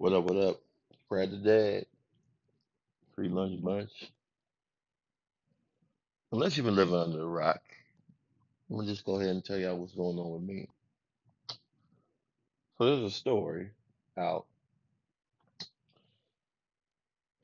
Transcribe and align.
What 0.00 0.14
up, 0.14 0.24
what 0.24 0.38
up? 0.38 0.60
Brad 1.10 1.30
the 1.30 1.36
Dad, 1.36 1.86
free 3.14 3.28
lunch 3.28 3.62
bunch. 3.62 3.90
Unless 6.32 6.56
you've 6.56 6.66
been 6.66 6.76
living 6.76 6.94
under 6.94 7.22
a 7.22 7.26
rock, 7.26 7.60
I'm 8.70 8.76
gonna 8.76 8.88
just 8.88 9.04
go 9.04 9.16
ahead 9.20 9.30
and 9.30 9.44
tell 9.44 9.58
y'all 9.58 9.76
what's 9.76 9.94
going 9.94 10.18
on 10.18 10.32
with 10.32 10.42
me. 10.42 10.68
So 12.78 12.86
there's 12.86 13.12
a 13.12 13.14
story 13.14 13.68
out. 14.18 14.46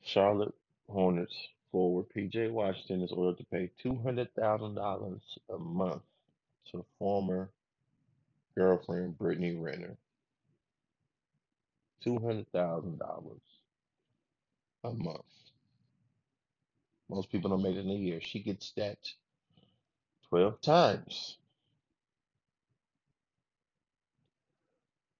Charlotte 0.03 0.55
Hornets 0.89 1.35
forward 1.71 2.07
PJ 2.15 2.51
Washington 2.51 3.03
is 3.03 3.11
ordered 3.11 3.37
to 3.37 3.45
pay 3.45 3.71
two 3.83 3.97
hundred 3.97 4.33
thousand 4.35 4.75
dollars 4.75 5.21
a 5.53 5.59
month 5.59 6.01
to 6.71 6.85
former 6.99 7.51
girlfriend 8.55 9.17
Brittany 9.19 9.55
Renner. 9.55 9.97
Two 12.03 12.19
hundred 12.19 12.51
thousand 12.51 12.99
dollars 12.99 13.41
a 14.83 14.91
month. 14.93 15.21
Most 17.09 17.31
people 17.31 17.51
don't 17.51 17.63
make 17.63 17.75
it 17.75 17.81
in 17.85 17.91
a 17.91 17.95
year. 17.95 18.21
She 18.21 18.39
gets 18.41 18.71
that 18.77 18.97
twelve 20.29 20.61
times. 20.61 21.37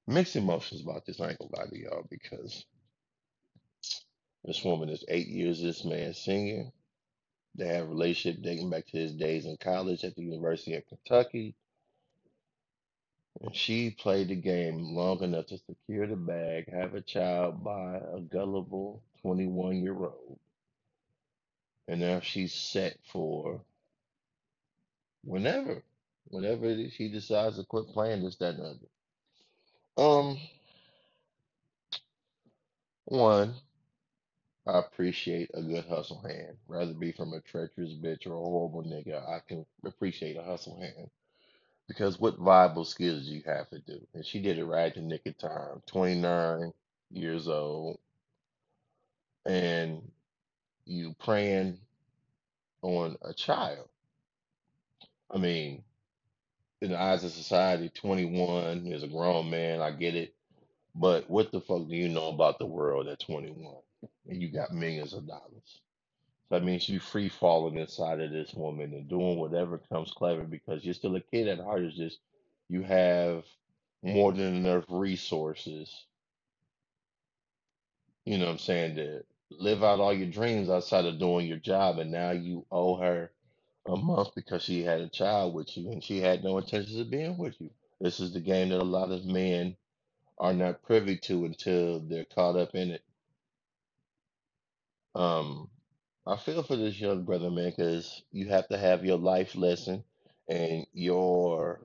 Mixed 0.07 0.35
emotions 0.35 0.81
about 0.81 1.05
this. 1.05 1.21
I 1.21 1.29
ain't 1.29 1.39
gonna 1.39 1.51
lie 1.57 1.69
to 1.69 1.79
y'all 1.79 2.07
because 2.09 2.65
this 4.45 4.63
woman 4.63 4.89
is 4.89 5.05
eight 5.09 5.27
years 5.27 5.61
this 5.61 5.85
man's 5.85 6.17
senior. 6.19 6.65
They 7.55 7.67
have 7.67 7.85
a 7.85 7.89
relationship 7.89 8.41
dating 8.43 8.69
back 8.69 8.87
to 8.87 8.97
his 8.97 9.13
days 9.15 9.45
in 9.45 9.57
college 9.57 10.03
at 10.05 10.15
the 10.15 10.23
University 10.23 10.75
of 10.75 10.83
Kentucky. 10.87 11.55
And 13.41 13.55
she 13.55 13.91
played 13.91 14.29
the 14.29 14.35
game 14.35 14.95
long 14.95 15.23
enough 15.23 15.47
to 15.47 15.59
secure 15.59 16.07
the 16.07 16.15
bag, 16.15 16.71
have 16.71 16.95
a 16.95 17.01
child 17.01 17.63
by 17.63 17.97
a 17.97 18.19
gullible 18.19 19.03
21 19.21 19.83
year 19.83 19.95
old. 19.95 20.39
And 21.87 22.01
now 22.01 22.19
she's 22.19 22.53
set 22.53 22.97
for 23.11 23.61
whenever, 25.23 25.83
whenever 26.29 26.65
it 26.65 26.79
is 26.79 26.93
she 26.93 27.09
decides 27.09 27.57
to 27.57 27.63
quit 27.63 27.87
playing 27.89 28.23
this, 28.23 28.37
that, 28.37 28.55
and 28.55 28.63
the 28.63 28.65
other. 28.65 30.19
Um, 30.19 30.39
one, 33.05 33.53
I 34.67 34.79
appreciate 34.79 35.51
a 35.53 35.61
good 35.61 35.85
hustle 35.85 36.21
hand. 36.21 36.57
Rather 36.67 36.93
be 36.93 37.11
from 37.11 37.33
a 37.33 37.41
treacherous 37.41 37.93
bitch 37.93 38.27
or 38.27 38.33
a 38.33 38.39
horrible 38.39 38.83
nigga, 38.83 39.21
I 39.27 39.39
can 39.47 39.65
appreciate 39.85 40.37
a 40.37 40.43
hustle 40.43 40.79
hand. 40.81 41.09
Because 41.87 42.19
what 42.19 42.39
viable 42.39 42.85
skills 42.85 43.27
do 43.27 43.33
you 43.35 43.43
have 43.45 43.69
to 43.71 43.79
do? 43.79 43.99
And 44.15 44.25
she 44.25 44.41
did 44.41 44.59
it 44.59 44.65
right 44.65 44.87
at 44.87 44.95
the 44.95 45.01
nick 45.01 45.25
of 45.27 45.37
time. 45.37 45.83
29 45.87 46.73
years 47.11 47.47
old, 47.47 47.99
and 49.45 50.01
you 50.85 51.15
preying 51.23 51.79
on 52.83 53.17
a 53.23 53.33
child. 53.33 53.89
I 55.31 55.37
mean, 55.39 55.83
in 56.81 56.91
the 56.91 57.01
eyes 57.01 57.23
of 57.23 57.31
society, 57.31 57.89
21 57.89 58.87
is 58.87 59.03
a 59.03 59.07
grown 59.07 59.49
man. 59.49 59.81
I 59.81 59.91
get 59.91 60.15
it. 60.15 60.35
But 60.95 61.29
what 61.29 61.51
the 61.51 61.61
fuck 61.61 61.87
do 61.87 61.95
you 61.95 62.09
know 62.09 62.29
about 62.29 62.59
the 62.59 62.65
world 62.67 63.07
at 63.07 63.19
21? 63.21 63.75
And 64.29 64.41
you 64.41 64.49
got 64.51 64.73
millions 64.73 65.13
of 65.13 65.27
dollars. 65.27 65.81
So 66.49 66.55
that 66.59 66.65
means 66.65 66.89
you 66.89 66.99
free 66.99 67.29
falling 67.29 67.77
inside 67.77 68.21
of 68.21 68.31
this 68.31 68.53
woman 68.53 68.93
and 68.93 69.09
doing 69.09 69.39
whatever 69.39 69.79
comes 69.91 70.11
clever 70.11 70.43
because 70.43 70.85
you're 70.85 70.93
still 70.93 71.15
a 71.15 71.21
kid 71.21 71.47
at 71.47 71.59
heart. 71.59 71.83
It's 71.83 71.97
just 71.97 72.19
you 72.69 72.83
have 72.83 73.45
more 74.03 74.33
than 74.33 74.55
enough 74.57 74.85
resources, 74.89 76.05
you 78.25 78.37
know 78.37 78.45
what 78.45 78.53
I'm 78.53 78.59
saying, 78.59 78.95
to 78.97 79.23
live 79.51 79.83
out 79.83 79.99
all 79.99 80.13
your 80.13 80.29
dreams 80.29 80.69
outside 80.69 81.05
of 81.05 81.19
doing 81.19 81.47
your 81.47 81.57
job. 81.59 81.99
And 81.99 82.11
now 82.11 82.31
you 82.31 82.65
owe 82.71 82.97
her 82.97 83.31
a 83.87 83.97
month 83.97 84.29
because 84.35 84.63
she 84.63 84.83
had 84.83 85.01
a 85.01 85.09
child 85.09 85.53
with 85.55 85.75
you 85.77 85.91
and 85.91 86.03
she 86.03 86.19
had 86.21 86.43
no 86.43 86.57
intentions 86.59 86.97
of 86.99 87.11
being 87.11 87.37
with 87.37 87.59
you. 87.61 87.71
This 88.01 88.19
is 88.21 88.33
the 88.33 88.41
game 88.41 88.69
that 88.69 88.81
a 88.81 88.85
lot 88.85 89.11
of 89.11 89.25
men 89.25 89.77
are 90.39 90.53
not 90.53 90.83
privy 90.83 91.17
to 91.17 91.45
until 91.45 91.99
they're 92.01 92.25
caught 92.25 92.57
up 92.57 92.75
in 92.75 92.91
it. 92.91 93.03
Um, 95.15 95.69
I 96.27 96.35
feel 96.35 96.61
for 96.61 96.75
this 96.75 96.99
young 96.99 97.23
brother, 97.23 97.49
man, 97.49 97.69
because 97.69 98.21
you 98.33 98.49
have 98.49 98.67
to 98.67 98.77
have 98.77 99.05
your 99.05 99.17
life 99.17 99.55
lesson 99.55 100.03
and 100.49 100.85
your 100.91 101.79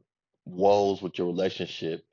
woes 0.44 1.00
with 1.00 1.16
your 1.16 1.28
relationship 1.28 2.04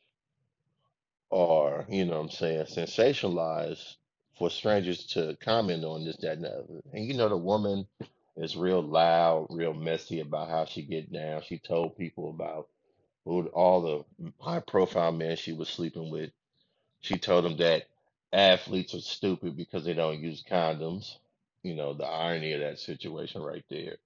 are, 1.32 1.86
you 1.90 2.06
know 2.06 2.18
what 2.18 2.26
I'm 2.26 2.30
saying, 2.30 2.66
sensationalized 2.66 3.96
for 4.38 4.52
strangers 4.52 5.08
to 5.08 5.38
comment 5.42 5.84
on 5.84 6.06
this, 6.06 6.18
that, 6.18 6.34
and 6.34 6.44
the 6.44 6.52
other. 6.52 6.82
And 6.94 7.06
you 7.06 7.16
know, 7.16 7.30
the 7.30 7.38
woman 7.38 7.88
is 8.38 8.56
real 8.56 8.84
loud, 8.84 9.48
real 9.50 9.74
messy 9.74 10.20
about 10.20 10.50
how 10.50 10.66
she 10.66 10.84
get 10.84 11.12
down. 11.12 11.42
She 11.42 11.58
told 11.58 11.98
people 11.98 12.30
about 12.30 12.68
all 13.26 13.82
the 13.82 14.32
high 14.40 14.60
profile 14.62 15.12
men 15.12 15.36
she 15.36 15.54
was 15.54 15.68
sleeping 15.68 16.12
with. 16.12 16.30
She 17.02 17.18
told 17.18 17.46
them 17.46 17.58
that 17.58 17.86
athletes 18.32 18.94
are 18.94 19.02
stupid 19.02 19.58
because 19.58 19.84
they 19.84 19.94
don't 19.94 20.22
use 20.22 20.44
condoms. 20.48 21.18
You 21.64 21.76
know, 21.76 21.94
the 21.94 22.06
irony 22.06 22.54
of 22.54 22.62
that 22.62 22.80
situation 22.80 23.42
right 23.42 23.66
there. 23.70 23.98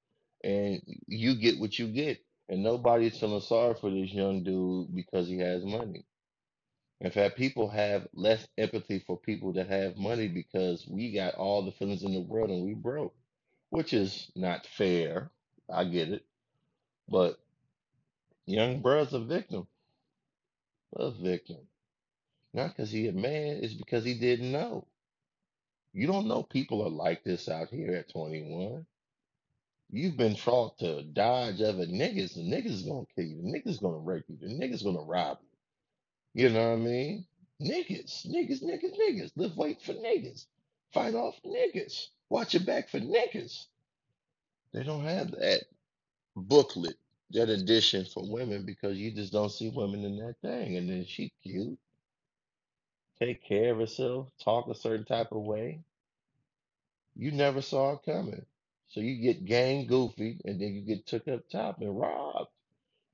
And 0.43 0.81
you 1.07 1.35
get 1.35 1.59
what 1.59 1.77
you 1.79 1.87
get. 1.87 2.19
And 2.49 2.63
nobody's 2.63 3.17
feeling 3.19 3.41
sorry 3.41 3.75
for 3.75 3.89
this 3.89 4.11
young 4.13 4.43
dude 4.43 4.95
because 4.95 5.27
he 5.27 5.39
has 5.39 5.63
money. 5.63 6.05
In 6.99 7.11
fact, 7.11 7.37
people 7.37 7.69
have 7.69 8.07
less 8.13 8.47
empathy 8.57 8.99
for 8.99 9.17
people 9.17 9.53
that 9.53 9.67
have 9.67 9.97
money 9.97 10.27
because 10.27 10.87
we 10.87 11.13
got 11.13 11.35
all 11.35 11.63
the 11.63 11.71
feelings 11.73 12.03
in 12.03 12.13
the 12.13 12.21
world 12.21 12.49
and 12.49 12.63
we 12.65 12.73
broke, 12.73 13.13
which 13.69 13.93
is 13.93 14.31
not 14.35 14.65
fair. 14.65 15.31
I 15.71 15.85
get 15.85 16.09
it. 16.09 16.25
But 17.09 17.39
young 18.45 18.81
brother's 18.81 19.13
a 19.13 19.19
victim, 19.19 19.67
a 20.95 21.11
victim. 21.11 21.57
Not 22.53 22.69
because 22.69 22.91
he 22.91 23.07
a 23.07 23.13
man, 23.13 23.59
it's 23.63 23.73
because 23.73 24.05
he 24.05 24.15
didn't 24.15 24.51
know. 24.51 24.87
You 25.93 26.07
don't 26.07 26.27
know 26.27 26.43
people 26.43 26.83
are 26.85 26.89
like 26.89 27.23
this 27.23 27.49
out 27.49 27.69
here 27.69 27.93
at 27.95 28.11
21. 28.11 28.85
You've 29.91 30.17
been 30.17 30.35
taught 30.35 30.79
to 30.79 31.03
dodge 31.03 31.61
other 31.61 31.85
niggas. 31.87 32.35
The 32.35 32.41
niggas 32.41 32.87
gonna 32.87 33.05
kill 33.15 33.25
you. 33.25 33.41
The 33.43 33.49
niggas 33.49 33.81
gonna 33.81 33.97
rape 33.99 34.25
you. 34.29 34.37
The 34.41 34.47
niggas 34.53 34.83
gonna 34.83 35.01
rob 35.03 35.39
you. 35.41 36.43
You 36.45 36.49
know 36.51 36.71
what 36.71 36.75
I 36.79 36.81
mean? 36.81 37.25
Niggas, 37.61 38.27
niggas, 38.27 38.63
niggas, 38.63 38.97
niggas. 38.99 39.31
Live 39.37 39.57
wait 39.57 39.81
for 39.81 39.93
niggas. 39.93 40.45
Fight 40.93 41.15
off 41.15 41.35
niggas. 41.45 42.07
Watch 42.29 42.55
your 42.55 42.63
back 42.63 42.89
for 42.89 42.99
niggas. 42.99 43.65
They 44.73 44.83
don't 44.83 45.05
have 45.05 45.31
that 45.31 45.63
booklet, 46.35 46.97
that 47.31 47.49
edition 47.49 48.05
for 48.05 48.23
women 48.29 48.65
because 48.65 48.97
you 48.97 49.11
just 49.11 49.33
don't 49.33 49.51
see 49.51 49.69
women 49.69 50.03
in 50.05 50.17
that 50.17 50.35
thing. 50.41 50.77
And 50.77 50.89
then 50.89 51.05
she 51.05 51.33
cute, 51.43 51.79
take 53.19 53.43
care 53.43 53.71
of 53.73 53.79
herself, 53.79 54.27
talk 54.43 54.67
a 54.67 54.75
certain 54.75 55.05
type 55.05 55.31
of 55.31 55.41
way. 55.43 55.81
You 57.15 57.31
never 57.31 57.61
saw 57.61 57.93
it 57.93 58.03
coming. 58.05 58.45
So 58.89 58.99
you 58.99 59.21
get 59.21 59.45
gang 59.45 59.87
goofy 59.87 60.39
and 60.45 60.61
then 60.61 60.73
you 60.73 60.81
get 60.81 61.07
took 61.07 61.27
up 61.27 61.49
top 61.49 61.81
and 61.81 61.99
robbed 61.99 62.49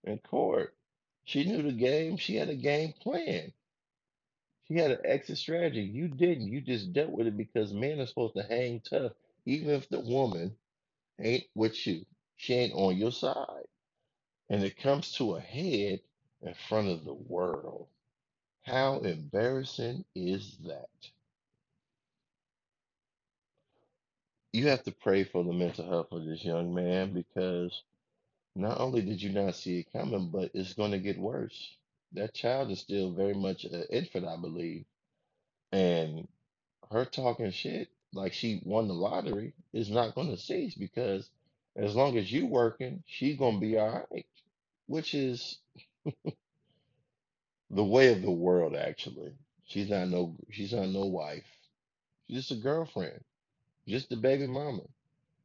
in 0.03 0.19
court. 0.19 0.75
She 1.25 1.45
knew 1.45 1.61
the 1.61 1.71
game. 1.71 2.17
She 2.17 2.35
had 2.35 2.49
a 2.49 2.55
game 2.55 2.93
plan. 3.01 3.53
She 4.67 4.75
had 4.75 4.91
an 4.91 4.99
exit 5.05 5.37
strategy. 5.37 5.81
You 5.81 6.07
didn't. 6.07 6.47
You 6.47 6.61
just 6.61 6.93
dealt 6.93 7.11
with 7.11 7.27
it 7.27 7.37
because 7.37 7.73
men 7.73 7.99
are 7.99 8.05
supposed 8.07 8.35
to 8.35 8.43
hang 8.43 8.81
tough, 8.81 9.13
even 9.45 9.71
if 9.71 9.89
the 9.89 9.99
woman 9.99 10.55
ain't 11.19 11.45
with 11.55 11.87
you. 11.87 12.05
She 12.37 12.53
ain't 12.53 12.73
on 12.73 12.97
your 12.97 13.11
side. 13.11 13.67
And 14.49 14.63
it 14.63 14.77
comes 14.77 15.13
to 15.13 15.35
a 15.35 15.39
head 15.41 16.01
in 16.41 16.53
front 16.69 16.89
of 16.89 17.05
the 17.05 17.13
world. 17.13 17.87
How 18.65 18.99
embarrassing 18.99 20.05
is 20.15 20.57
that? 20.67 20.89
You 24.53 24.67
have 24.69 24.83
to 24.83 24.91
pray 24.91 25.23
for 25.25 25.43
the 25.43 25.53
mental 25.53 25.87
health 25.87 26.11
of 26.11 26.25
this 26.25 26.43
young 26.43 26.73
man 26.73 27.13
because 27.13 27.83
not 28.55 28.79
only 28.79 29.01
did 29.01 29.21
you 29.21 29.31
not 29.31 29.55
see 29.55 29.79
it 29.79 29.93
coming, 29.93 30.29
but 30.31 30.51
it's 30.53 30.73
going 30.73 30.91
to 30.91 30.99
get 30.99 31.19
worse. 31.19 31.75
That 32.13 32.33
child 32.33 32.71
is 32.71 32.79
still 32.79 33.11
very 33.11 33.33
much 33.35 33.65
an 33.65 33.85
infant, 33.91 34.27
I 34.27 34.37
believe. 34.37 34.85
And 35.71 36.27
her 36.91 37.05
talking 37.05 37.51
shit 37.51 37.89
like 38.13 38.33
she 38.33 38.61
won 38.65 38.87
the 38.87 38.93
lottery 38.93 39.53
is 39.73 39.89
not 39.91 40.15
going 40.15 40.29
to 40.29 40.37
cease 40.37 40.75
because 40.75 41.29
as 41.75 41.95
long 41.95 42.17
as 42.17 42.31
you 42.31 42.47
working, 42.47 43.03
she's 43.07 43.37
going 43.37 43.55
to 43.55 43.61
be 43.61 43.77
all 43.77 44.05
right, 44.11 44.25
which 44.87 45.13
is 45.15 45.59
the 47.71 47.83
way 47.85 48.13
of 48.13 48.21
the 48.21 48.31
world, 48.31 48.75
actually. 48.75 49.33
She's 49.65 49.89
not 49.89 50.09
no, 50.09 50.35
she's 50.51 50.73
not 50.73 50.89
no 50.89 51.05
wife. 51.05 51.45
She's 52.27 52.37
just 52.39 52.51
a 52.51 52.55
girlfriend, 52.63 53.23
just 53.87 54.11
a 54.13 54.17
baby 54.17 54.47
mama. 54.47 54.83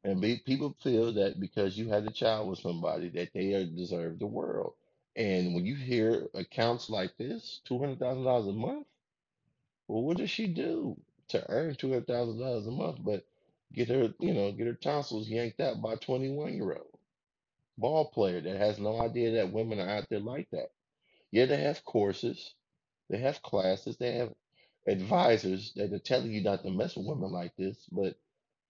And 0.05 0.21
be, 0.21 0.39
people 0.47 0.77
feel 0.83 1.13
that 1.15 1.41
because 1.41 1.79
you 1.79 1.89
had 1.91 2.07
a 2.07 2.13
child 2.13 2.49
with 2.51 2.61
somebody 2.61 3.11
that 3.11 3.33
they 3.35 3.53
deserve 3.77 4.19
the 4.19 4.27
world. 4.27 4.75
And 5.17 5.55
when 5.55 5.67
you 5.67 5.77
hear 5.77 6.29
accounts 6.35 6.91
like 6.91 7.17
this, 7.19 7.61
two 7.67 7.79
hundred 7.79 8.01
thousand 8.01 8.25
dollars 8.25 8.49
a 8.49 8.53
month, 8.53 8.87
Well, 9.89 10.03
what 10.03 10.17
does 10.17 10.31
she 10.31 10.47
do 10.47 10.99
to 11.29 11.45
earn 11.51 11.75
two 11.75 11.91
hundred 11.91 12.07
thousand 12.07 12.39
dollars 12.39 12.67
a 12.67 12.71
month, 12.71 12.99
but 13.03 13.27
get 13.73 13.89
her, 13.89 14.15
you 14.19 14.33
know, 14.33 14.53
get 14.53 14.67
her 14.67 14.75
tonsils 14.75 15.29
yanked 15.29 15.61
out 15.61 15.83
by 15.83 15.95
a 15.95 15.97
twenty 15.97 16.31
one 16.31 16.55
year 16.55 16.73
old 16.73 16.99
ball 17.79 18.07
player 18.11 18.41
that 18.43 18.57
has 18.59 18.79
no 18.81 19.01
idea 19.03 19.33
that 19.35 19.53
women 19.53 19.81
are 19.81 19.91
out 19.91 20.09
there 20.11 20.21
like 20.21 20.51
that? 20.53 20.71
Yeah, 21.35 21.47
they 21.47 21.59
have 21.59 21.85
courses, 21.85 22.55
they 23.11 23.19
have 23.19 23.43
classes, 23.43 23.97
they 23.99 24.13
have 24.15 24.33
advisors 24.87 25.73
that 25.77 25.93
are 25.93 25.99
telling 25.99 26.33
you 26.33 26.43
not 26.45 26.63
to 26.63 26.71
mess 26.71 26.97
with 26.97 27.07
women 27.07 27.33
like 27.33 27.57
this, 27.57 27.89
but 27.93 28.17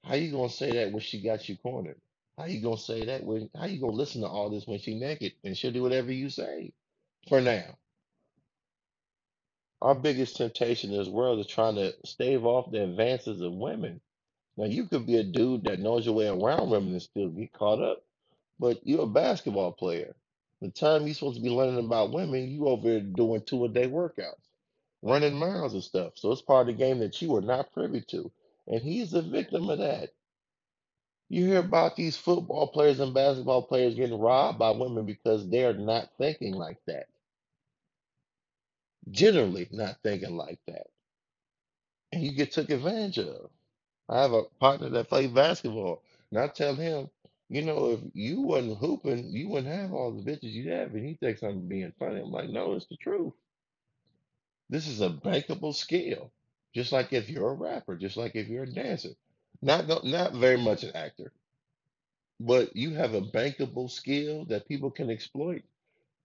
how 0.05 0.15
you 0.15 0.33
gonna 0.33 0.49
say 0.49 0.73
that 0.73 0.93
when 0.93 1.03
she 1.03 1.23
got 1.23 1.49
you 1.49 1.59
cornered? 1.59 2.01
How 2.39 2.47
you 2.47 2.63
gonna 2.63 2.79
say 2.79 3.05
that 3.07 3.25
when 3.25 3.51
how 3.55 3.67
you 3.67 3.81
gonna 3.81 3.93
listen 3.93 4.23
to 4.23 4.29
all 4.29 4.51
this 4.51 4.67
when 4.67 4.81
she 4.81 4.99
naked 4.99 5.35
and 5.45 5.57
she'll 5.57 5.73
do 5.73 5.83
whatever 5.83 6.13
you 6.13 6.31
say? 6.31 6.73
For 7.29 7.43
now. 7.43 7.79
Our 9.83 9.95
biggest 9.95 10.37
temptation 10.39 10.93
in 10.93 10.99
this 10.99 11.09
world 11.09 11.41
is 11.41 11.47
trying 11.47 11.77
to 11.77 11.95
stave 12.07 12.47
off 12.47 12.73
the 12.73 12.85
advances 12.85 13.43
of 13.43 13.53
women. 13.53 14.01
Now 14.57 14.67
you 14.67 14.87
could 14.89 15.07
be 15.07 15.19
a 15.19 15.25
dude 15.25 15.65
that 15.65 15.81
knows 15.81 16.07
your 16.07 16.17
way 16.17 16.29
around 16.29 16.71
women 16.71 16.93
and 16.93 17.03
still 17.03 17.31
get 17.31 17.53
caught 17.53 17.83
up, 17.83 18.05
but 18.59 18.87
you're 18.87 19.05
a 19.05 19.07
basketball 19.09 19.73
player. 19.73 20.17
The 20.65 20.71
time 20.73 21.07
you're 21.07 21.15
supposed 21.15 21.39
to 21.39 21.43
be 21.45 21.51
learning 21.51 21.85
about 21.87 22.13
women, 22.13 22.51
you 22.51 22.69
over 22.69 22.91
there 22.91 23.01
doing 23.03 23.43
two 23.43 23.67
a 23.67 23.71
day 23.71 23.89
workouts, 23.89 24.35
running 25.03 25.35
miles 25.35 25.75
and 25.75 25.85
stuff. 25.85 26.15
So 26.17 26.33
it's 26.33 26.43
part 26.43 26.69
of 26.69 26.77
the 26.77 26.85
game 26.85 27.01
that 27.01 27.23
you 27.23 27.37
are 27.37 27.43
not 27.43 27.73
privy 27.73 28.03
to. 28.11 28.31
And 28.69 28.83
he's 28.83 29.15
a 29.15 29.23
victim 29.23 29.71
of 29.71 29.79
that. 29.81 30.11
You 31.31 31.47
hear 31.47 31.61
about 31.61 31.97
these 31.97 32.17
football 32.17 32.69
players 32.69 33.01
and 33.01 33.15
basketball 33.15 33.63
players 33.65 33.97
getting 33.97 34.21
robbed 34.21 34.61
by 34.61 34.71
women 34.73 35.07
because 35.07 35.49
they're 35.51 35.75
not 35.75 36.11
thinking 36.19 36.55
like 36.55 36.79
that. 36.87 37.09
Generally 39.11 39.69
not 39.73 39.99
thinking 40.05 40.37
like 40.37 40.61
that. 40.69 40.89
And 42.13 42.23
you 42.23 42.33
get 42.33 42.53
took 42.53 42.71
advantage 42.71 43.19
of. 43.19 43.51
I 44.09 44.23
have 44.23 44.33
a 44.35 44.45
partner 44.61 44.91
that 44.91 45.09
plays 45.11 45.31
basketball, 45.33 46.03
and 46.31 46.41
I 46.41 46.49
tell 46.49 46.77
him, 46.77 47.11
you 47.49 47.62
know, 47.62 47.93
if 47.93 48.00
you 48.14 48.43
wasn't 48.43 48.79
hooping, 48.79 49.31
you 49.32 49.49
wouldn't 49.49 49.75
have 49.75 49.93
all 49.93 50.12
the 50.12 50.23
bitches 50.23 50.52
you 50.52 50.70
have. 50.73 50.94
And 50.94 51.06
he 51.06 51.14
thinks 51.14 51.43
I'm 51.43 51.69
being 51.69 51.93
funny. 51.99 52.20
I'm 52.20 52.32
like, 52.32 52.50
no, 52.50 52.75
it's 52.75 52.87
the 52.87 52.96
truth. 52.96 53.35
This 54.70 54.88
is 54.88 55.00
a 55.00 55.11
bankable 55.11 55.75
skill. 55.75 56.32
Just 56.75 56.93
like 56.93 57.12
if 57.12 57.31
you're 57.31 57.50
a 57.50 57.55
rapper, 57.55 57.96
just 57.96 58.17
like 58.17 58.35
if 58.37 58.49
you're 58.49 58.64
a 58.64 58.73
dancer. 58.73 59.11
Not 59.62 59.87
no- 59.88 60.00
not 60.05 60.35
very 60.35 60.58
much 60.58 60.85
an 60.85 60.96
actor, 60.96 61.32
but 62.41 62.76
you 62.76 62.94
have 62.94 63.14
a 63.14 63.23
bankable 63.23 63.91
skill 63.91 64.44
that 64.46 64.69
people 64.69 64.91
can 64.91 65.11
exploit. 65.11 65.62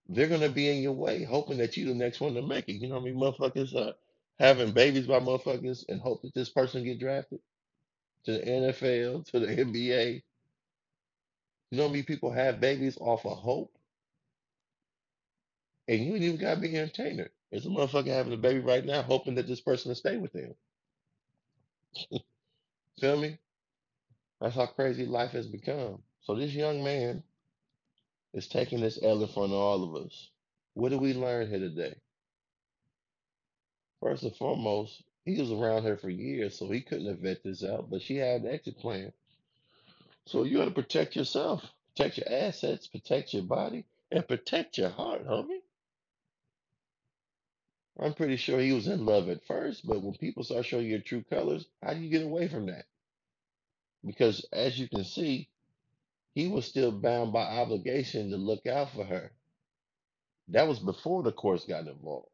They're 0.08 0.28
gonna 0.28 0.50
be 0.50 0.68
in 0.68 0.82
your 0.82 0.92
way, 0.94 1.24
hoping 1.24 1.58
that 1.58 1.76
you're 1.76 1.88
the 1.88 1.94
next 1.94 2.20
one 2.20 2.34
to 2.34 2.42
make 2.42 2.68
it. 2.68 2.74
You 2.74 2.88
know 2.88 2.96
what 2.96 3.02
I 3.02 3.04
mean? 3.12 3.16
Motherfuckers 3.16 3.74
uh, 3.76 3.94
having 4.38 4.72
babies 4.72 5.06
by 5.06 5.20
motherfuckers 5.20 5.84
and 5.88 6.00
hope 6.00 6.22
that 6.22 6.34
this 6.34 6.50
person 6.50 6.84
get 6.84 7.00
drafted 7.00 7.40
to 8.24 8.32
the 8.32 8.40
NFL, 8.50 9.24
to 9.32 9.40
the 9.40 9.48
NBA 9.48 10.22
You 11.70 11.78
know 11.78 11.84
how 11.84 11.90
many 11.90 12.02
people 12.04 12.32
have 12.32 12.60
babies 12.60 12.98
off 13.00 13.26
of 13.26 13.38
hope, 13.38 13.76
and 15.88 16.00
you 16.04 16.14
ain't 16.14 16.24
even 16.24 16.40
gotta 16.40 16.60
be 16.60 16.70
an 16.70 16.82
entertainer. 16.82 17.30
There's 17.50 17.66
a 17.66 17.70
motherfucker 17.70 18.06
having 18.08 18.32
a 18.32 18.38
baby 18.38 18.60
right 18.60 18.84
now, 18.84 19.02
hoping 19.02 19.36
that 19.36 19.46
this 19.46 19.60
person 19.60 19.90
will 19.90 19.96
stay 19.96 20.16
with 20.16 20.32
them. 20.32 20.54
Feel 23.00 23.20
me? 23.20 23.38
That's 24.40 24.56
how 24.56 24.66
crazy 24.66 25.06
life 25.06 25.32
has 25.32 25.46
become. 25.46 26.02
So 26.22 26.34
this 26.34 26.52
young 26.54 26.84
man 26.84 27.22
is 28.34 28.48
taking 28.48 28.80
this 28.80 29.00
L 29.02 29.22
in 29.22 29.28
front 29.28 29.52
of 29.52 29.58
all 29.58 29.84
of 29.84 30.06
us. 30.06 30.30
What 30.74 30.90
did 30.90 31.00
we 31.00 31.14
learn 31.14 31.48
here 31.48 31.58
today? 31.60 31.96
First 34.00 34.22
and 34.24 34.36
foremost, 34.36 35.02
he 35.24 35.40
was 35.40 35.50
around 35.52 35.84
her 35.84 35.96
for 35.96 36.10
years, 36.10 36.58
so 36.58 36.70
he 36.70 36.80
couldn't 36.82 37.08
have 37.08 37.20
vet 37.20 37.42
this 37.44 37.64
out, 37.64 37.90
but 37.90 38.02
she 38.02 38.16
had 38.16 38.42
an 38.42 38.48
exit 38.48 38.78
plan. 38.78 39.12
So 40.26 40.44
you 40.44 40.58
gotta 40.58 40.70
protect 40.70 41.16
yourself, 41.16 41.64
protect 41.94 42.18
your 42.18 42.32
assets, 42.32 42.86
protect 42.86 43.34
your 43.34 43.42
body, 43.44 43.86
and 44.12 44.26
protect 44.26 44.78
your 44.78 44.90
heart, 44.90 45.26
homie. 45.26 45.60
I'm 47.98 48.14
pretty 48.14 48.36
sure 48.36 48.60
he 48.60 48.72
was 48.72 48.86
in 48.86 49.04
love 49.04 49.28
at 49.28 49.44
first, 49.46 49.86
but 49.86 50.02
when 50.02 50.14
people 50.14 50.44
start 50.44 50.66
showing 50.66 50.86
your 50.86 51.00
true 51.00 51.24
colors, 51.28 51.66
how 51.82 51.94
do 51.94 52.00
you 52.00 52.10
get 52.10 52.24
away 52.24 52.48
from 52.48 52.66
that? 52.66 52.86
Because 54.04 54.46
as 54.52 54.78
you 54.78 54.88
can 54.88 55.04
see, 55.04 55.48
he 56.34 56.48
was 56.48 56.64
still 56.64 56.92
bound 56.92 57.32
by 57.32 57.42
obligation 57.42 58.30
to 58.30 58.36
look 58.36 58.66
out 58.66 58.90
for 58.90 59.04
her. 59.04 59.32
That 60.48 60.68
was 60.68 60.78
before 60.78 61.22
the 61.22 61.32
courts 61.32 61.66
got 61.66 61.86
involved. 61.88 62.28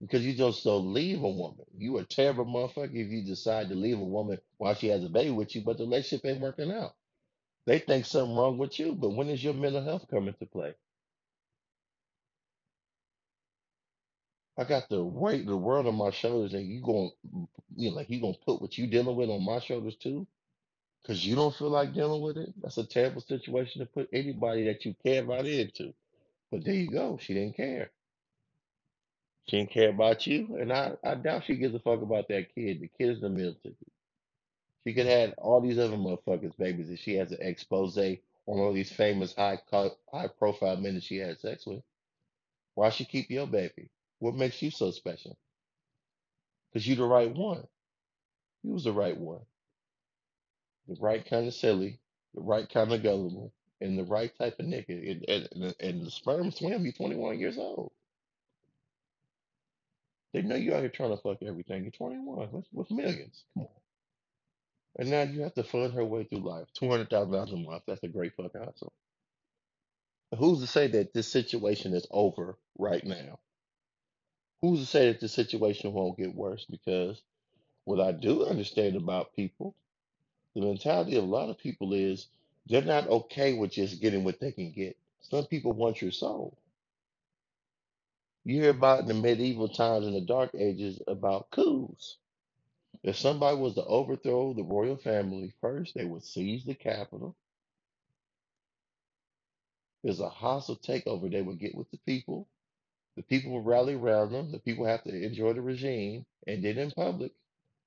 Because 0.00 0.26
you 0.26 0.34
just 0.34 0.64
don't 0.64 0.92
leave 0.92 1.22
a 1.22 1.28
woman. 1.30 1.64
You 1.76 1.98
a 1.98 2.04
terrible 2.04 2.46
motherfucker 2.46 2.94
if 2.94 3.08
you 3.10 3.24
decide 3.24 3.68
to 3.70 3.74
leave 3.74 3.98
a 3.98 4.04
woman 4.04 4.38
while 4.58 4.74
she 4.74 4.88
has 4.88 5.04
a 5.04 5.08
baby 5.08 5.30
with 5.30 5.54
you, 5.56 5.62
but 5.62 5.78
the 5.78 5.84
relationship 5.84 6.26
ain't 6.26 6.40
working 6.40 6.72
out. 6.72 6.94
They 7.66 7.78
think 7.80 8.06
something 8.06 8.36
wrong 8.36 8.58
with 8.58 8.78
you, 8.78 8.94
but 8.94 9.10
when 9.10 9.28
does 9.28 9.42
your 9.44 9.54
mental 9.54 9.84
health 9.84 10.06
come 10.10 10.28
into 10.28 10.46
play? 10.46 10.74
I 14.58 14.64
got 14.64 14.88
the 14.88 15.04
weight 15.04 15.42
of 15.42 15.46
the 15.48 15.56
world 15.56 15.86
on 15.86 15.96
my 15.96 16.10
shoulders, 16.10 16.54
and 16.54 16.66
you 16.66 16.82
going, 16.82 17.10
you 17.76 17.90
know, 17.90 17.96
like 17.96 18.10
you 18.10 18.20
gonna 18.20 18.34
put 18.44 18.60
what 18.62 18.78
you 18.78 18.86
dealing 18.86 19.16
with 19.16 19.30
on 19.30 19.44
my 19.44 19.60
shoulders 19.60 19.96
too? 19.96 20.26
because 21.02 21.26
you 21.26 21.34
don't 21.34 21.54
feel 21.54 21.70
like 21.70 21.94
dealing 21.94 22.22
with 22.22 22.36
it, 22.36 22.52
that's 22.62 22.78
a 22.78 22.84
terrible 22.86 23.22
situation 23.22 23.80
to 23.80 23.86
put 23.86 24.08
anybody 24.12 24.64
that 24.66 24.84
you 24.84 24.94
care 25.04 25.22
about 25.22 25.46
into. 25.46 25.94
But 26.50 26.64
there 26.64 26.74
you 26.74 26.90
go. 26.90 27.18
She 27.20 27.34
didn't 27.34 27.56
care. 27.56 27.90
She 29.48 29.58
didn't 29.58 29.72
care 29.72 29.90
about 29.90 30.26
you, 30.26 30.56
and 30.60 30.72
I, 30.72 30.92
I 31.04 31.16
doubt 31.16 31.44
she 31.44 31.56
gives 31.56 31.74
a 31.74 31.80
fuck 31.80 32.02
about 32.02 32.28
that 32.28 32.54
kid. 32.54 32.80
The 32.80 32.88
kid's 32.98 33.20
the 33.20 33.28
meal 33.30 33.54
ticket. 33.54 33.92
She 34.86 34.94
could 34.94 35.06
have 35.06 35.34
all 35.38 35.60
these 35.60 35.78
other 35.78 35.96
motherfuckers 35.96 36.56
babies 36.58 36.90
if 36.90 37.00
she 37.00 37.16
has 37.16 37.32
an 37.32 37.38
expose 37.42 37.98
on 37.98 38.18
all 38.60 38.72
these 38.72 38.92
famous 38.92 39.34
high 39.34 39.60
co- 39.70 39.96
high 40.12 40.28
profile 40.28 40.76
men 40.78 40.94
that 40.94 41.04
she 41.04 41.18
had 41.18 41.38
sex 41.40 41.66
with. 41.66 41.82
Why 42.74 42.90
she 42.90 43.04
keep 43.06 43.30
your 43.30 43.46
baby? 43.48 43.90
What 44.20 44.34
makes 44.36 44.62
you 44.62 44.70
so 44.70 44.90
special? 44.92 45.38
Because 46.72 46.86
you 46.88 46.96
the 46.96 47.04
right 47.04 47.34
one. 47.34 47.66
You 48.64 48.72
was 48.72 48.84
the 48.84 48.92
right 48.92 49.16
one. 49.18 49.40
the 50.88 50.96
right 51.00 51.28
kind 51.28 51.46
of 51.46 51.54
silly, 51.54 52.00
the 52.34 52.42
right 52.42 52.68
kind 52.68 52.92
of 52.92 53.02
gullible, 53.02 53.52
and 53.80 53.98
the 53.98 54.04
right 54.04 54.36
type 54.38 54.58
of 54.60 54.66
nigga. 54.66 55.12
And, 55.28 55.28
and, 55.28 55.76
and 55.80 56.06
the 56.06 56.10
sperm 56.10 56.50
swim, 56.50 56.84
you're 56.84 56.92
21 56.92 57.38
years 57.38 57.58
old. 57.58 57.92
They 60.36 60.42
know 60.42 60.56
you 60.56 60.74
out 60.74 60.80
here 60.80 60.90
trying 60.90 61.16
to 61.16 61.22
fuck 61.22 61.38
everything. 61.42 61.84
You're 61.84 61.92
21 61.92 62.52
with, 62.52 62.66
with 62.70 62.90
millions. 62.90 63.42
Come 63.54 63.62
on. 63.62 63.68
And 64.98 65.10
now 65.10 65.22
you 65.22 65.40
have 65.40 65.54
to 65.54 65.64
fund 65.64 65.94
her 65.94 66.04
way 66.04 66.24
through 66.24 66.40
life. 66.40 66.66
$200,000 66.78 67.54
a 67.54 67.56
month. 67.56 67.84
That's 67.86 68.02
a 68.02 68.08
great 68.08 68.34
fucking 68.36 68.62
hustle. 68.62 68.92
Who's 70.38 70.60
to 70.60 70.66
say 70.66 70.88
that 70.88 71.14
this 71.14 71.26
situation 71.26 71.94
is 71.94 72.06
over 72.10 72.58
right 72.78 73.02
now? 73.02 73.38
Who's 74.60 74.80
to 74.80 74.86
say 74.86 75.08
that 75.08 75.20
the 75.20 75.28
situation 75.28 75.94
won't 75.94 76.18
get 76.18 76.34
worse? 76.34 76.66
Because 76.68 77.22
what 77.86 77.98
I 77.98 78.12
do 78.12 78.44
understand 78.44 78.96
about 78.96 79.34
people, 79.34 79.74
the 80.54 80.60
mentality 80.60 81.16
of 81.16 81.24
a 81.24 81.26
lot 81.26 81.48
of 81.48 81.56
people 81.58 81.94
is 81.94 82.26
they're 82.66 82.82
not 82.82 83.08
okay 83.08 83.54
with 83.54 83.70
just 83.70 84.02
getting 84.02 84.22
what 84.22 84.38
they 84.38 84.52
can 84.52 84.70
get. 84.70 84.98
Some 85.22 85.46
people 85.46 85.72
want 85.72 86.02
your 86.02 86.12
soul. 86.12 86.58
You 88.46 88.62
hear 88.62 88.70
about 88.70 89.02
in 89.02 89.08
the 89.08 89.14
medieval 89.14 89.68
times 89.68 90.06
in 90.06 90.14
the 90.14 90.22
dark 90.22 90.52
ages 90.54 91.02
about 91.08 91.50
coups. 91.52 92.18
If 93.02 93.16
somebody 93.16 93.58
was 93.58 93.74
to 93.76 93.84
overthrow 93.86 94.54
the 94.54 94.64
royal 94.64 94.96
family, 94.96 95.54
first 95.60 95.94
they 95.94 96.06
would 96.06 96.24
seize 96.24 96.64
the 96.64 96.74
capital. 96.74 97.36
There's 100.04 100.20
a 100.20 100.30
hostile 100.30 100.76
takeover. 100.76 101.30
They 101.30 101.42
would 101.42 101.60
get 101.60 101.74
with 101.76 101.90
the 101.90 101.98
people. 101.98 102.48
The 103.16 103.22
people 103.24 103.52
would 103.52 103.66
rally 103.66 103.94
around 103.94 104.32
them. 104.32 104.52
The 104.52 104.60
people 104.60 104.86
have 104.86 105.04
to 105.04 105.24
enjoy 105.24 105.54
the 105.54 105.62
regime. 105.62 106.26
And 106.46 106.64
then 106.64 106.78
in 106.78 106.92
public, 106.92 107.32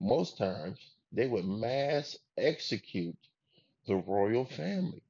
most 0.01 0.37
times, 0.37 0.79
they 1.13 1.27
would 1.27 1.45
mass 1.45 2.17
execute 2.37 3.17
the 3.87 3.97
royal 3.97 4.45
family 4.45 5.03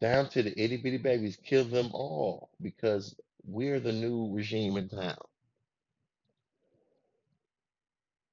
down 0.00 0.30
to 0.30 0.42
the 0.42 0.58
itty 0.60 0.78
bitty 0.78 0.98
babies, 0.98 1.36
kill 1.36 1.64
them 1.64 1.90
all 1.94 2.50
because 2.62 3.16
we're 3.44 3.80
the 3.80 3.92
new 3.92 4.34
regime 4.34 4.76
in 4.76 4.88
town. 4.88 5.16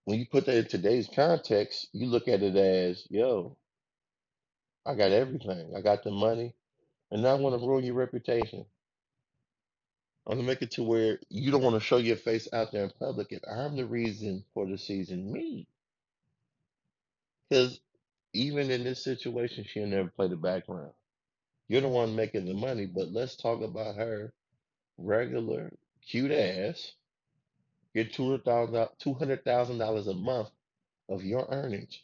When 0.06 0.20
you 0.20 0.26
put 0.26 0.46
that 0.46 0.58
in 0.58 0.68
today's 0.68 1.10
context, 1.14 1.88
you 1.92 2.08
look 2.08 2.28
at 2.28 2.42
it 2.42 2.56
as, 2.56 3.06
yo, 3.10 3.58
I 4.86 4.96
got 4.96 5.12
everything. 5.12 5.74
I 5.76 5.82
got 5.82 6.04
the 6.04 6.12
money, 6.12 6.56
and 7.12 7.24
now 7.24 7.32
I 7.32 7.40
want 7.40 7.60
to 7.60 7.68
ruin 7.68 7.84
your 7.84 7.96
reputation. 7.96 8.66
I 10.26 10.32
want 10.32 10.42
to 10.42 10.48
make 10.48 10.62
it 10.62 10.72
to 10.72 10.84
where 10.84 11.20
you 11.30 11.52
don't 11.52 11.64
want 11.64 11.76
to 11.76 11.82
show 11.82 11.98
your 11.98 12.16
face 12.16 12.48
out 12.54 12.72
there 12.72 12.84
in 12.86 12.92
public, 13.00 13.32
and 13.34 13.42
I'm 13.50 13.76
the 13.76 13.86
reason 13.86 14.46
for 14.54 14.66
the 14.66 14.78
season. 14.78 15.32
Me, 15.32 15.68
because 17.50 17.80
even 18.34 18.72
in 18.72 18.84
this 18.84 19.04
situation, 19.04 19.66
she'll 19.68 19.88
never 19.88 20.10
play 20.10 20.28
the 20.30 20.38
background. 20.38 20.92
You're 21.68 21.82
the 21.82 21.90
one 21.90 22.16
making 22.16 22.46
the 22.46 22.54
money, 22.54 22.86
but 22.86 23.12
let's 23.12 23.36
talk 23.36 23.62
about 23.62 23.96
her 23.98 24.34
regular, 24.98 25.74
cute 26.08 26.32
ass 26.32 26.94
Get 27.98 28.14
$200,000 28.14 30.08
a 30.08 30.14
month 30.14 30.50
of 31.10 31.24
your 31.24 31.48
earnings. 31.50 32.00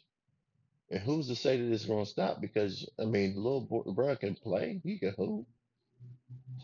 And 0.90 1.00
who's 1.00 1.28
to 1.28 1.36
say 1.36 1.56
that 1.56 1.72
it's 1.72 1.86
gonna 1.86 2.06
stop? 2.06 2.40
Because 2.40 2.88
I 2.98 3.04
mean, 3.04 3.36
little 3.36 3.60
bro 3.62 4.16
can 4.16 4.34
play, 4.34 4.80
he 4.84 4.98
can 4.98 5.14
hoop. 5.16 5.46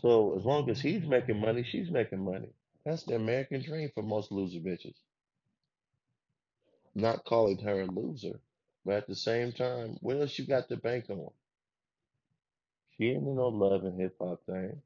So 0.01 0.37
as 0.37 0.45
long 0.45 0.69
as 0.69 0.81
he's 0.81 1.05
making 1.07 1.39
money, 1.39 1.63
she's 1.63 1.89
making 1.89 2.23
money. 2.25 2.49
That's 2.85 3.03
the 3.03 3.15
American 3.15 3.61
dream 3.63 3.89
for 3.93 4.03
most 4.03 4.31
loser 4.31 4.59
bitches. 4.59 4.95
Not 6.95 7.25
calling 7.25 7.59
her 7.59 7.81
a 7.81 7.87
loser, 7.87 8.41
but 8.85 8.95
at 8.95 9.07
the 9.07 9.15
same 9.15 9.53
time, 9.53 9.97
what 10.01 10.17
else 10.17 10.37
you 10.37 10.45
got 10.45 10.69
to 10.69 10.77
bank 10.77 11.09
on? 11.09 11.31
She 12.97 13.09
ain't 13.11 13.27
in 13.27 13.35
no 13.35 13.47
love 13.49 13.85
and 13.85 13.99
hip 13.99 14.17
hop 14.19 14.45
thing. 14.45 14.81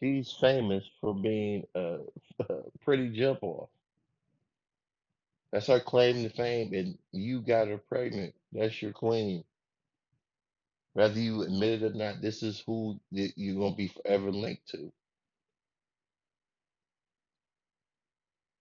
She's 0.00 0.32
famous 0.32 0.84
for 1.00 1.14
being 1.14 1.66
a, 1.76 1.98
pretty 2.82 3.10
jump 3.10 3.42
off. 3.42 3.68
That's 5.52 5.66
her 5.68 5.80
claim 5.80 6.22
to 6.24 6.30
fame, 6.30 6.72
and 6.74 6.98
you 7.12 7.40
got 7.40 7.68
her 7.68 7.78
pregnant. 7.78 8.34
That's 8.52 8.82
your 8.82 8.92
queen. 8.92 9.44
Whether 10.94 11.20
you 11.20 11.42
admit 11.42 11.82
it 11.82 11.92
or 11.92 11.94
not, 11.94 12.20
this 12.22 12.42
is 12.42 12.62
who 12.66 13.00
you're 13.10 13.56
gonna 13.60 13.76
be 13.76 13.88
forever 13.88 14.30
linked 14.32 14.68
to. 14.70 14.92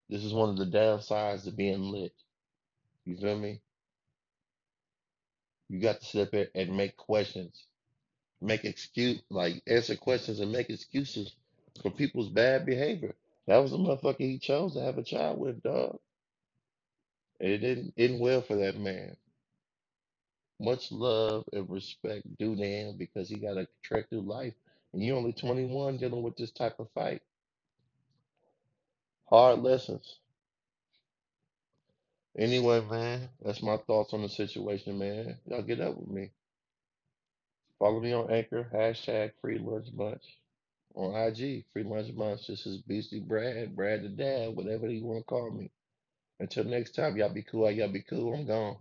This 0.10 0.24
is 0.24 0.34
one 0.34 0.50
of 0.50 0.58
the 0.58 0.66
downsides 0.66 1.48
of 1.48 1.58
being 1.58 1.92
lit. 1.92 2.14
You 3.06 3.18
feel 3.18 3.38
me? 3.40 3.62
You 5.70 5.80
got 5.80 6.00
to 6.02 6.06
sit 6.06 6.22
up 6.24 6.32
there 6.32 6.50
and 6.56 6.78
make 6.78 6.98
questions, 6.98 7.66
make 8.42 8.66
excuse, 8.66 9.22
like 9.30 9.62
answer 9.68 9.96
questions 9.96 10.40
and 10.40 10.52
make 10.52 10.70
excuses 10.70 11.34
for 11.82 11.92
people's 11.92 12.30
bad 12.30 12.66
behavior. 12.66 13.16
That 13.48 13.58
was 13.58 13.72
the 13.72 13.78
motherfucker 13.78 14.20
he 14.20 14.40
chose 14.40 14.74
to 14.76 14.82
have 14.82 14.98
a 14.98 15.04
child 15.04 15.40
with, 15.40 15.64
dog. 15.64 16.00
And 17.42 17.52
it 17.52 17.60
didn't 17.60 17.94
end 17.98 18.20
well 18.22 18.42
for 18.42 18.58
that 18.58 18.78
man. 18.80 19.18
Much 20.60 20.92
love 20.92 21.46
and 21.54 21.70
respect 21.70 22.24
due 22.38 22.56
to 22.56 22.64
him 22.64 22.98
because 22.98 23.30
he 23.30 23.38
got 23.38 23.58
a 23.58 23.68
through 24.10 24.22
life. 24.22 24.54
And 24.94 25.04
you 25.04 25.16
only 25.16 25.34
21 25.34 25.98
dealing 25.98 26.24
with 26.24 26.38
this 26.38 26.52
type 26.52 26.80
of 26.80 26.90
fight. 26.94 27.22
Hard 29.30 29.62
lessons. 29.62 30.20
Anyway, 32.38 32.82
man, 32.90 33.30
that's 33.44 33.64
my 33.64 33.78
thoughts 33.78 34.14
on 34.14 34.24
the 34.24 34.30
situation, 34.30 35.00
man. 35.00 35.38
Y'all 35.48 35.64
get 35.64 35.82
up 35.82 35.98
with 35.98 36.10
me. 36.10 36.32
Follow 37.80 38.02
me 38.02 38.14
on 38.14 38.32
Anchor, 38.32 38.70
hashtag 38.74 39.32
free 39.42 39.60
lunch 39.60 39.96
bunch. 39.96 40.24
On 40.96 41.16
IG, 41.16 41.66
free 41.74 41.84
lunch 41.84 42.16
bunch. 42.16 42.48
This 42.48 42.66
is 42.66 42.82
Beastie 42.82 43.22
Brad, 43.22 43.76
Brad 43.76 44.04
the 44.04 44.10
Dad, 44.10 44.56
whatever 44.56 44.90
you 44.90 45.06
want 45.06 45.20
to 45.20 45.24
call 45.26 45.52
me. 45.52 45.72
Until 46.42 46.66
next 46.66 46.92
time, 46.96 47.18
y'all 47.18 47.34
be 47.34 47.44
cool. 47.44 47.72
Y'all 47.72 47.88
be 47.92 48.02
cool. 48.04 48.34
I'm 48.36 48.48
gone. 48.48 48.78